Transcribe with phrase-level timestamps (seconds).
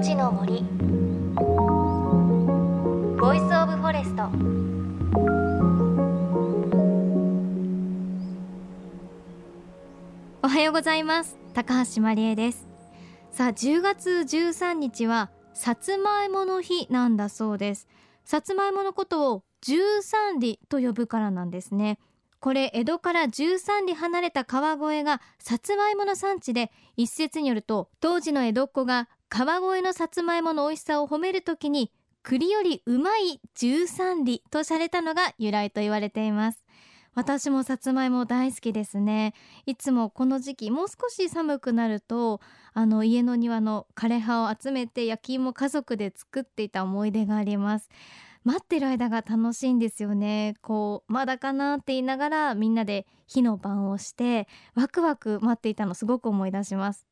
[0.00, 0.62] 命の森。
[3.20, 4.22] Voice of Forest。
[10.42, 11.36] おはようございます。
[11.52, 12.66] 高橋真理恵です。
[13.30, 17.86] さあ10月13日はさつまいもの日なんだそうです。
[18.24, 21.98] さつまいものことを13里と呼ぶからなんですね。
[22.38, 31.92] これ江戸から13里離れた川越がさつまいもの産地で一説によると当時の江戸っ子が川越のさつまいもの美味しさを褒めるときに
[32.24, 36.64] 栗よりうまい13里とされたのが由来と言われています。
[37.14, 39.34] 私もさつまいも大好きですね。
[39.66, 42.40] いつもこの時期もう少し寒くなると
[42.74, 47.88] あの家の庭の枯葉を集めて焼き芋家族で作っていた思い出があります。
[48.42, 50.54] 待ってる間が楽しいんですよね。
[50.60, 57.09] こうまだかなって言いながらみんなで火の番をしてワクワク待っていたのすごく思い出します。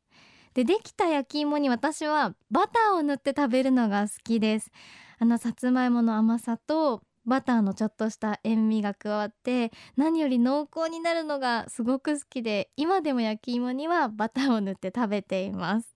[0.59, 4.73] でできた焼き芋に私はバターを塗って食べるのが好きです。
[5.21, 15.95] あのさつまいもの甘さとバターのちょっとした塩味が加わって何より濃厚になるのがすごく好きで今でも焼き芋にはバターを塗って食べています。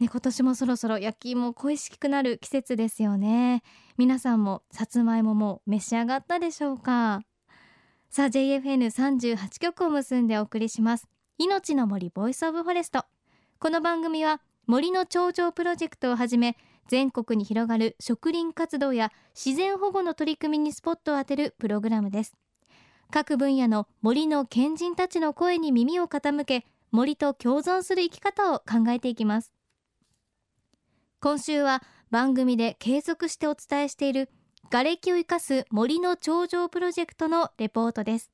[0.00, 3.62] ね、今年もそろそろ焼き芋恋しくなる季節ですよね。
[3.96, 7.20] 皆さんもさつまいもも召し上がったでしょうか？
[8.10, 11.06] さあ JFN38 曲を結んでお送りします。
[11.38, 13.04] 命の森 Voice of Forest。
[13.58, 22.34] この番組は森の長城プロジェクトをはじめ全国に広がる植林活動や自然保護の取り組みにスポットを当てるプログラムです。
[23.10, 29.54] 各分野の森の賢人たちの声に耳を傾け森と共存する生き方を考えていきます。
[31.20, 34.28] 今週は番組で継続してお伝えしている
[34.70, 38.30] 瓦礫を生かす森の長城プロジェクトのレポートです。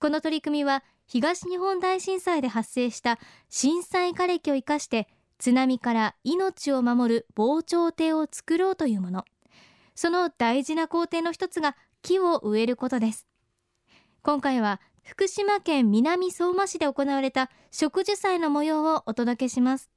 [0.00, 5.08] この取り組みは東日本大震災で発生した震災瓦礫を生かして
[5.38, 9.24] 津波から命を守る防潮堤を作ろうというもの。
[9.94, 13.26] その大事な工程の一つが木を植えることです。
[14.22, 19.90] 今回は福島県南相馬市で行われた植樹祭の模様をお届けします。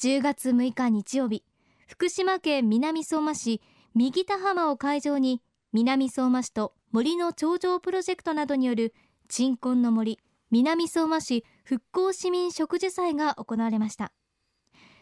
[0.00, 1.44] 10月6日日曜日
[1.86, 3.62] 福島県南相馬市
[3.94, 5.40] 右田浜を会場に
[5.72, 8.92] 南相馬市と森の頂上プロジェクトなどによる
[9.26, 10.18] 鎮魂の森
[10.50, 14.12] 南相馬市復興市民植樹祭が行われました。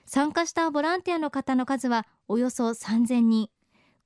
[0.06, 3.48] 参加したボランティアの方の数はおよそ3000人。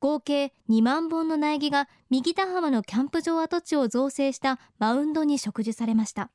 [0.00, 6.30] 合計2万本の苗木が右田浜のキャンプ場跡地を造成したマウンドに植樹されました。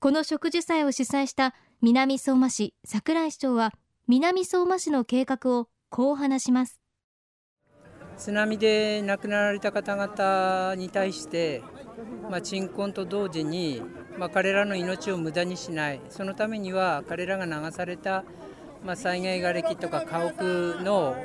[0.00, 3.72] この植樹祭を主催した南相馬市桜井市長は
[4.06, 6.79] 南相馬市の計画をこう話します。
[8.20, 11.62] 津波で亡くなられた方々に対して、
[12.30, 13.82] まあ、鎮魂と同時に、
[14.18, 16.02] まあ、彼らの命を無駄にしない。
[16.10, 18.24] そのためには彼らが流された、
[18.84, 21.16] まあ、災害瓦礫とか家屋の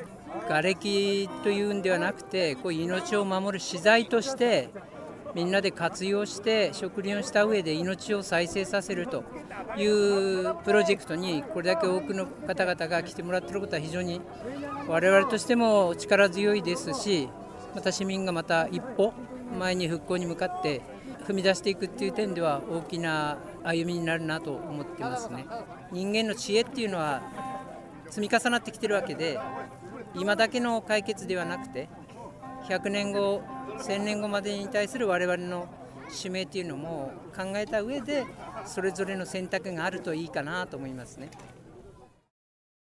[0.47, 4.69] がれきというんではなくてこう命を守る資材として
[5.35, 9.25] みんなで活用して植林をした上で命を再生させると
[9.77, 14.21] いうプロジェクトにこれだけ多くの方々が来てもらっていることは非常に
[14.87, 17.27] 我々としても力強いですし
[17.75, 19.13] また市民がまた一歩
[19.59, 20.81] 前に復興に向かって
[21.27, 25.45] 踏み出していくっていう点では大きな歩みになるなと思ってますね。
[25.91, 27.21] 人間の知恵っていうのは
[28.09, 29.37] 積み重なってきてるわけで
[30.13, 31.89] 今だけの解決ではなくて
[32.67, 33.41] 100年後
[33.79, 35.67] 1000年後までに対する我々の
[36.09, 38.25] 使命というのも考えた上で
[38.65, 41.29] それぞれの選択があるといいかなと思いますね。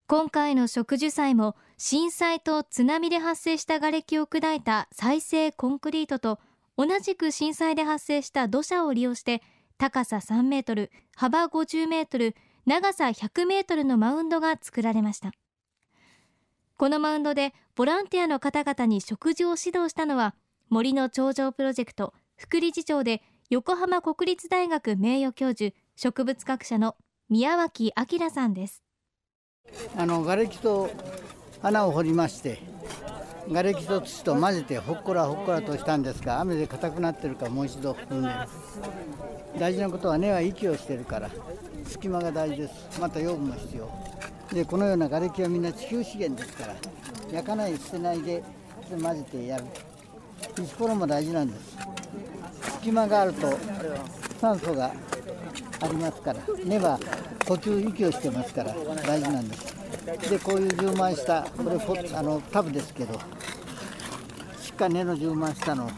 [0.08, 6.38] 今回の植樹祭も震災と津波で発生した瓦礫を砕いた再生コンクリートと
[6.76, 9.42] 同じく震災で発生した土砂を利用して
[9.78, 15.32] 高さ3メートル幅50メートル長さ100メートルのマウンドが作られました。
[16.76, 20.34] このマウンドでボランティアの方々に食事を指導したのは
[20.68, 26.96] 森の頂上プロジェクト副理事長で横浜国立大学名誉教授植物学者の
[27.28, 28.82] 宮脇明さんです。
[29.96, 30.90] あの瓦礫と
[31.62, 32.60] 穴を掘りまして
[33.48, 38.34] 瓦礫と土と混ぜてほっこらほっこらとしたんですが雨で硬くなってるからもう一度踏んでる。
[39.58, 41.30] 大事なことは根は息をしてるから
[41.86, 43.00] 隙間が大事です。
[43.00, 43.90] また養分も必要。
[44.52, 46.74] でこのような瓦礫はみんな地球資源ですから
[47.32, 48.42] 焼かない捨てないで
[48.90, 49.64] 混ぜてやる。
[50.62, 51.76] 石ころも大事なんです。
[52.78, 53.56] 隙間があると
[54.40, 54.92] 酸素が
[55.80, 56.98] ありますから根は
[57.46, 58.74] 呼吸息をしてますから
[59.06, 59.72] 大事なんです。
[60.28, 61.78] でこういう充満したこれ
[62.14, 63.14] あのタブですけど
[64.60, 65.88] しっかり根の充満したのを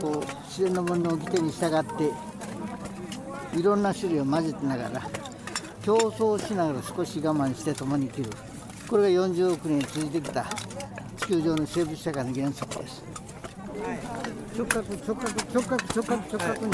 [0.00, 5.17] こう自然のものの掟に従っていろんな種類を混ぜてながら
[5.88, 8.30] 競争しながら少し我慢して共に生きる。
[8.90, 10.44] これが40億年続いてきた
[11.16, 13.02] 地球上の生物社会の原則です。
[14.54, 16.72] 直角直角直角直角直角に、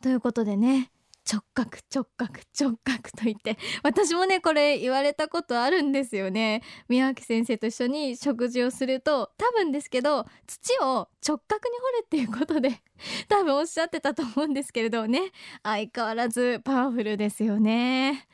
[0.00, 0.90] ということでね
[1.30, 6.62] 直角直角直角と言って私もねこれ言われたことあるんですよね。
[6.88, 12.82] 宮脇先生と一緒に食事をすると多分ですけど土を直角に掘れっていうことで
[13.28, 15.32] 多分おっしゃってたと思うんですけれどね
[15.62, 18.28] 相変わらずパワフルですよね。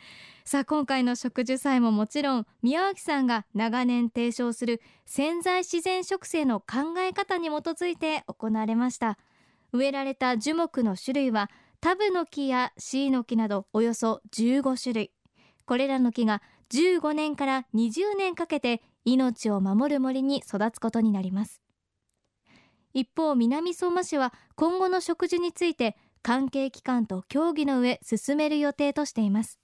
[0.44, 9.16] さあ今回の植樹祭ももちろん宮脇さんが長年提唱する潜在自然植生の考え方に基づいて行われました。
[9.72, 11.50] 植えられた樹木の種類は
[11.82, 15.12] タブの木やシイの木などおよそ15種類。
[15.64, 21.62] これらの木が15年から20年かけて命を守る森に育つことになります。
[22.92, 29.58] 一方南相馬市は今後の植樹について関係機関と協議の上進める予定としています。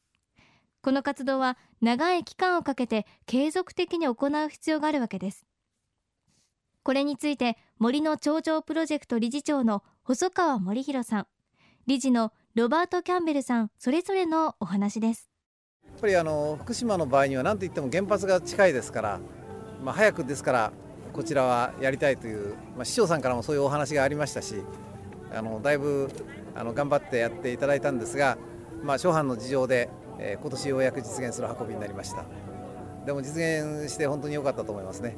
[0.81, 5.45] この活動は長い期間をかけて継続的に行う必要があるわけです。
[6.83, 11.27] これについて森の頂上プロジェクト理事長の細川森弘さん。
[11.87, 15.31] 理事のロバート・キャンベルさんそれぞれのお話です。
[15.85, 19.21] やっぱりあの福島の場合には何といっても原発が近いですから、
[19.85, 20.73] まあ、早くですから
[21.13, 24.57] こちらはやりたいという、まあ、市長さんからもそういうお話がありましたし
[25.33, 26.11] あのだいぶ
[26.57, 28.37] あの頑張ってやっていただいたんですが、
[28.83, 32.25] まあ、諸般の事情で、えー、今年ようやく実現する運びになりました。
[33.07, 35.15] でも実現して本当に良かったと思いますね。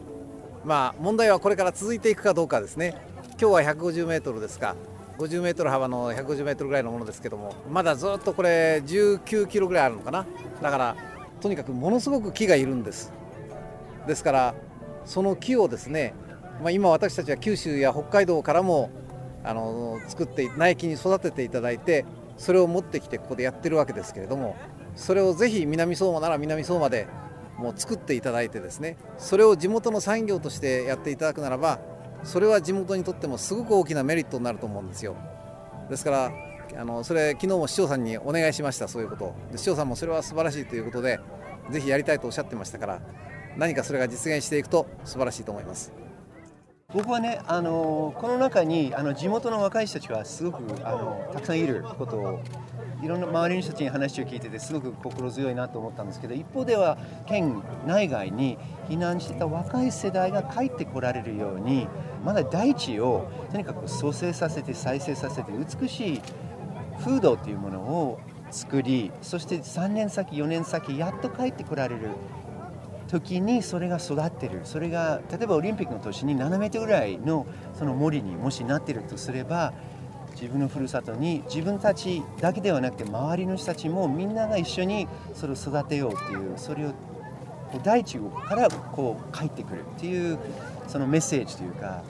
[0.65, 2.95] まあ問題はこれから続いていくかどうかですね。
[3.41, 4.77] 今日は150メートルですか
[5.19, 10.27] 50メートル幅の150メートルぐらいのものですけどもまだずっとこれ19キロぐらいあるのかな。
[10.63, 10.97] だから
[11.41, 13.13] とにかくものすごく木がいるんです。
[14.07, 14.55] ですから
[15.05, 16.15] その木をですね、
[16.63, 18.91] まあ、今私たちは九州や北海道からも
[19.45, 22.05] あの作って苗木に育てていただいて
[22.37, 24.57] それを持ってきてここでやってるわけですけれども
[24.95, 27.09] それをぜひ南相馬なら南相馬で
[27.57, 31.81] もう作っていただいてですねそれを地元の産業としてやっていただくならば
[32.25, 35.17] それは地元にとってもすごく大きなメリットになると思うんですよ。
[35.89, 36.33] ですから
[36.77, 39.35] あのそれ昨日も市長さんにお願いしましたそういうこと。
[39.51, 41.21] で市長さんもそれは素晴らしいということで
[41.71, 43.01] 是非やりたいとおっしゃってましたから
[43.57, 45.93] 何かそれが実現していくと素晴らしいと思います。
[46.95, 52.41] 僕はね、あのこの中にあの地元の若い人たちがすごくあのたくさんいることを
[53.03, 56.97] いろんな周りの人たちに話を聞いててすごく心強いなと思ったんですけど一方では
[57.27, 58.57] 県内外に
[58.89, 61.87] 避難してた若い世代が帰ってこられるように
[62.25, 66.23] まだ大地をとにかく蘇生させて再生させて美しい
[67.01, 68.19] 風土というものを
[68.51, 72.09] 作りそして3年先4年先やっと帰ってこられる
[73.09, 74.61] 時にそれが育ってる。
[74.65, 79.73] それが例えばオリンピックの年に7メートルぐらいのその森にもしなってるとすれば
[80.41, 86.93] 自分のふるさとに自分たちだけではなくて周りの人たちもみんなが一緒にそれを育てようっていうそれを
[87.83, 90.39] 大地からこう帰ってくるっていう
[90.87, 92.03] そのメッセージというか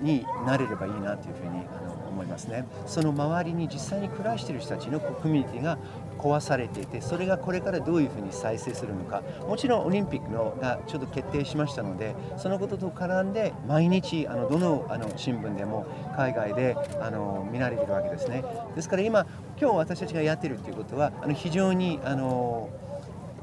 [0.00, 2.64] になれればいいなというふうにあの思いますね。
[2.86, 5.78] その周りに実際に暮らしている人たちのコミュニティが
[6.18, 9.22] 壊されていてそれがこれからどういうふうに再生するのか。
[9.48, 18.44] もちろんオリンピックのがちょっと決定しましたのでそのことと絡んで毎日あのどのあの新聞でも海外であの見られているわけですね。
[18.76, 19.26] ですから今
[19.60, 22.68] 今日私たちがやってるということはあの非常にあの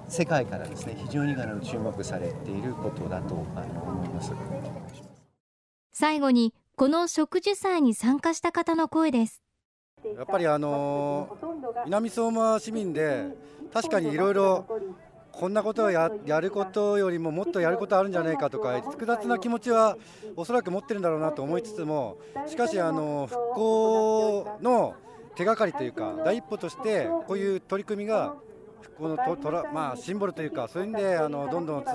[0.07, 4.33] 世界からですね非常にあの注目されていることだとあの思います。
[5.91, 9.43] 最後にこの植樹祭に参加した方の声です
[10.15, 11.37] やっぱりあの
[11.83, 13.25] 南相馬市民で
[13.73, 14.65] 確かにいろいろ
[15.33, 16.09] こんなことをや
[16.39, 19.97] ることよりももっとやることあるんじゃないかとか複雑な気持ちは
[20.37, 22.17] おそらく持ってるんだろうなと思いつつも
[22.47, 24.95] しかしあの復興の
[25.35, 28.35] 手がかりというか第一歩としてこういう取り組みが
[28.81, 31.85] 復興のととら、まあ、シンボルというかそういう意味であのどんどん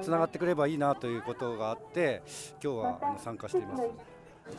[0.00, 2.22] つながってくればいいなということがあって
[2.62, 3.82] 今日は参加しています。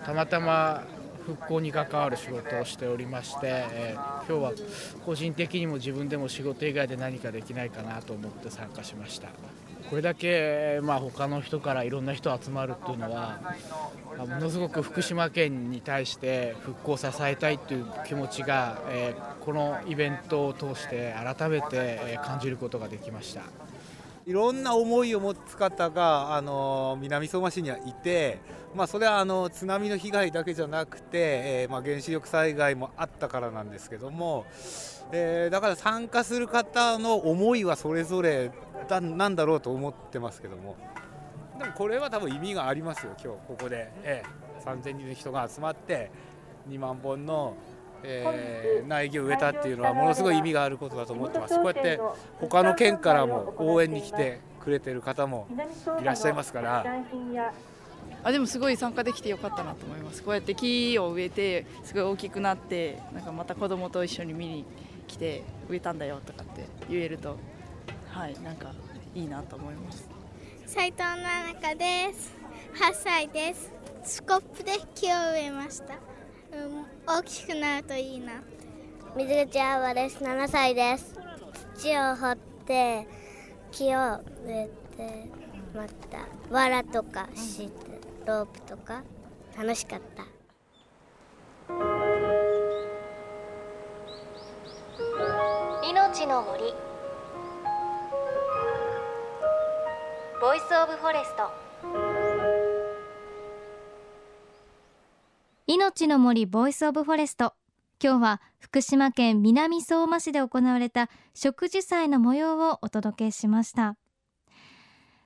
[0.06, 0.84] たまたま
[1.26, 4.70] 復興に関わる仕事をしておりまして、えー、今日は
[5.06, 9.30] 個人的にも自分でも仕事以外で何かできないかなと思って参加しました
[9.90, 13.40] これだけ、まあ、他の人からいろんな人集まるっていうのは
[14.18, 23.69] ものすごく福島県に対して復興を支えたいという気持ちが、えー、このイベントを通して改めて感じることができました。
[24.30, 28.40] いろんな思いを持つ方があの南相馬市にはいて、
[28.76, 34.46] まあ、それはあの津波の被害だけじゃなくて、えー、まあ、原子力災害もあったからなんですけども、
[35.12, 38.52] えー、だから参加する方の思いはそれぞれ
[38.88, 40.78] だなんだろうと思ってますけども。
[41.58, 46.12] でもこれは多分意味がありますよ今日ここで、えー、3000人の人が集まって
[46.70, 47.58] 2万本の
[48.04, 52.00] えー、苗木を植えたっていうのはものすごい意味があることだと思ってますこうやって
[52.40, 55.48] 他の県からも応援に来てくれてる方も
[56.02, 56.86] いらっしゃいますから。
[58.22, 60.24] あでもすごい参加できてよかったなと思います。
[60.24, 64.66] こうやって木を植えてすごい大きくなってなんかまた子供と一緒に見に
[65.08, 67.38] 来て植えたんだよとかって言えると
[68.10, 68.74] はいなんか
[69.16, 70.10] いいなと思います。
[70.66, 72.36] 斉藤奈々香です
[72.76, 73.72] 8歳です。
[74.04, 75.94] スコップで木を植えました。
[75.94, 76.86] うん、
[77.20, 78.42] 大きくなるといいな。
[79.18, 80.24] 水口あわです。
[80.24, 81.20] 7歳です。
[81.76, 83.06] 土を掘って
[83.72, 85.30] 木を植えて
[85.76, 87.76] また藁とか敷いて
[88.26, 89.04] ロープとか。
[89.58, 90.24] 楽しかった。
[95.86, 96.74] 命の森。
[100.40, 101.69] Voice of Forest
[105.72, 107.54] 命の森 Voice of Forest。
[108.04, 113.96] 今日は福島県南相馬市で行われた植樹祭の模様をお届けしました。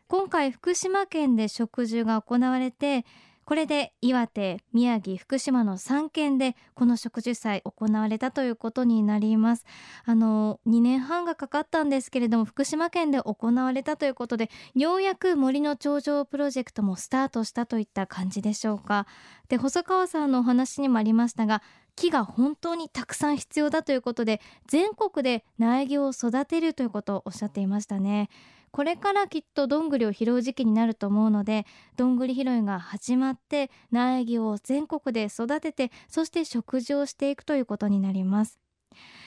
[0.10, 3.06] 今回福島県で植樹が行われて
[3.46, 9.66] これで岩手宮城福島の3県でこの植樹祭行われたということになります。
[10.06, 19.08] あの2年半がかかったんですけれども福島県で行われたということでようやく森の頂上プロジェクトもスタートしたといった感じでしょうか。
[19.50, 21.62] で細川さんのお話にもありましたが
[21.96, 28.30] 木が本当にたくさん必要だということで全国で苗木を育てるということをおっしゃっていましたね。
[28.74, 38.60] これからきっとどんぐりを拾う時期になると思うのでどんぐり拾いが始まって苗木を全国で育ててそして食事をしていくということになります。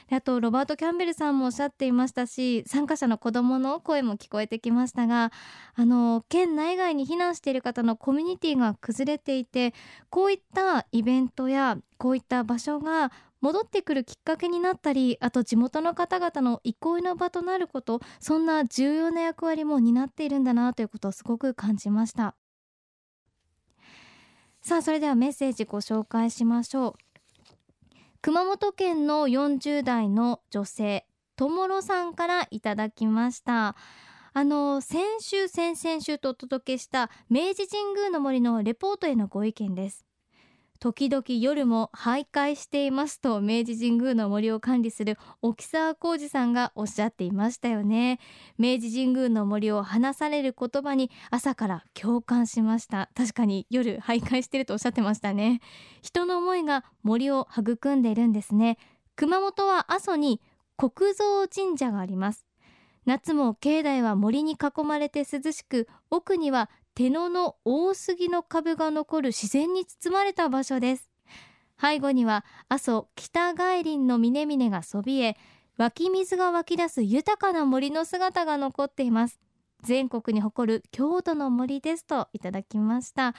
[0.08, 5.32] であとロバート・キャンベルさんもおっしゃっていましたし参加者の子どもの声も聞こえてきましたが
[5.74, 9.74] あの県内外に避難している方のコミュニティが崩れていて
[10.08, 13.10] こういったイベントやこういった場所が
[13.40, 22.34] 戻ってくるきっかけになったりあと地元の方々の憩いの場となることそんな重要な役割も担っているんだなということをすごく感じました。
[24.62, 26.94] さあそれではメッセージご紹介しましょう。
[28.20, 33.76] 熊本県の40代の女性ともろさんからいただきました。
[34.32, 40.05] あの先週先々週とお届けした明治神宮の森のレポートへのご意見です。
[40.78, 48.18] 時々夜も徘徊していますと明治神宮の森を管理する沖沢浩二さんがおっしゃっていましたよね。
[48.58, 53.10] 明治神宮の森を話される言葉に朝から共感しました。
[53.14, 55.60] 確かに夜徘徊してるとおっしゃってましたね。
[56.02, 58.78] 人の思いが森を育んでいるんですね。
[59.16, 60.40] 熊本は阿蘇に
[60.76, 62.46] 国蔵神社があります。
[63.06, 71.10] 夏も境内は森に囲まれて涼しく奥には手野の大杉の株が残る自然に包まれた場所です。
[71.78, 75.36] 背後には阿蘇北外林の峰々がそびえ
[75.76, 79.38] 湧き水が湧き出す豊かな森の姿が残っています。
[79.82, 83.34] 全国に誇る郷土の森ですといただきました。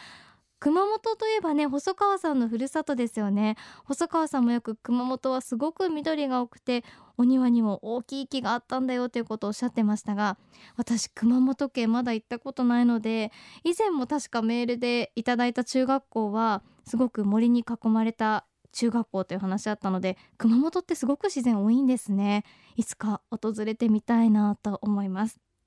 [0.60, 3.58] 熊本といえばね細川さんのふるさとですよね。
[3.86, 6.84] 細川さんもよく熊本はすごく緑が多くて
[7.18, 10.38] お庭にも大きい木があったんだよということをおっしゃってましたが
[10.76, 13.32] 私熊本県まだ行ったことないので
[13.64, 22.44] 以前も確かメールでいただいた中学校はすごく森に囲まれた中学校という話あったので熊本ってすごく自然多いんですね。
[22.76, 25.47] いつか訪れてみたいなと思います。